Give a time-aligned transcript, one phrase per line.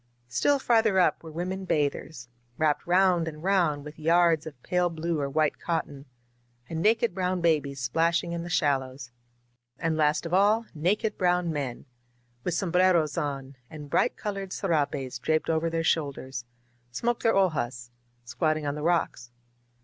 [0.29, 5.19] Still farther up were women bathers, wrapped round and round with yards of pale blue
[5.19, 6.05] or white cotton,
[6.67, 9.11] and naked brown babies splashing in the shallows.
[9.77, 11.85] And, last of all, naked brown men,
[12.43, 16.45] with sombreros on and bright colored serapes draped over their shoulders,
[16.89, 17.91] smoked their hojaSt
[18.25, 19.29] squatting on the rocks.